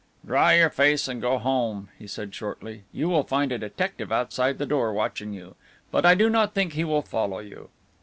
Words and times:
"Dry 0.25 0.55
your 0.57 0.71
face 0.71 1.07
and 1.07 1.21
go 1.21 1.37
home," 1.37 1.89
he 1.99 2.07
said 2.07 2.33
shortly, 2.33 2.85
"you 2.91 3.07
will 3.07 3.21
find 3.21 3.51
a 3.51 3.59
detective 3.59 4.11
outside 4.11 4.57
the 4.57 4.65
door 4.65 4.91
watching 4.93 5.31
you, 5.31 5.55
but 5.91 6.07
I 6.07 6.15
do 6.15 6.27
not 6.27 6.55
think 6.55 6.73
he 6.73 6.83
will 6.83 7.03
follow 7.03 7.37
you." 7.37 7.69